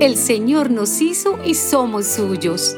El 0.00 0.16
Señor 0.16 0.70
nos 0.70 1.02
hizo 1.02 1.38
y 1.44 1.54
somos 1.54 2.06
suyos. 2.06 2.74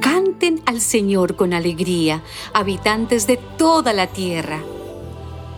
Canten 0.00 0.62
al 0.64 0.80
Señor 0.80 1.34
con 1.34 1.52
alegría, 1.52 2.22
habitantes 2.52 3.26
de 3.26 3.36
toda 3.36 3.92
la 3.92 4.06
tierra. 4.06 4.62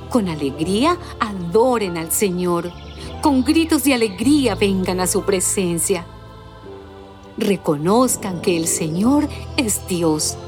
Con 0.09 0.31
alegría 0.31 0.97
adoren 1.21 1.99
al 1.99 2.11
Señor. 2.11 2.73
Con 3.21 3.45
gritos 3.45 3.85
de 3.85 3.93
alegría 3.93 4.55
vengan 4.55 5.01
a 5.01 5.07
su 5.07 5.25
presencia. 5.25 6.07
Reconozcan 7.37 8.41
que 8.41 8.57
el 8.57 8.67
Señor 8.67 9.29
es 9.59 9.87
Dios. 9.89 10.39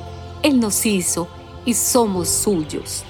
Él 0.43 0.59
nos 0.59 0.87
hizo 0.87 1.29
y 1.66 1.74
somos 1.74 2.30
suyos. 2.30 3.05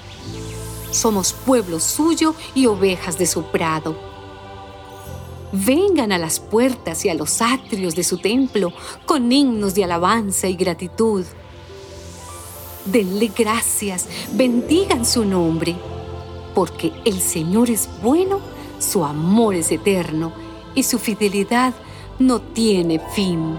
Somos 0.91 1.31
pueblo 1.31 1.79
suyo 1.79 2.35
y 2.53 2.65
ovejas 2.65 3.17
de 3.17 3.25
su 3.25 3.43
prado. 3.43 4.14
Vengan 5.51 6.11
a 6.11 6.17
las 6.17 6.39
puertas 6.39 7.05
y 7.05 7.09
a 7.09 7.13
los 7.13 7.41
atrios 7.41 7.95
de 7.95 8.03
su 8.03 8.17
templo 8.17 8.73
con 9.05 9.31
himnos 9.31 9.75
de 9.75 9.83
alabanza 9.83 10.47
y 10.47 10.55
gratitud. 10.55 11.25
Denle 12.85 13.31
gracias, 13.35 14.07
bendigan 14.33 15.05
su 15.05 15.25
nombre, 15.25 15.75
porque 16.53 16.91
el 17.03 17.19
Señor 17.19 17.69
es 17.69 17.89
bueno, 18.03 18.39
su 18.79 19.03
amor 19.03 19.55
es 19.55 19.71
eterno 19.71 20.33
y 20.75 20.83
su 20.83 20.99
fidelidad 20.99 21.73
no 22.19 22.41
tiene 22.41 22.99
fin. 23.13 23.57